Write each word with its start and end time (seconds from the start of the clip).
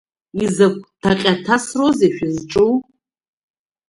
Изакә 0.43 0.81
ҭаҟьа-ҭасроузеи 1.01 2.11
шәызҿу? 2.15 2.69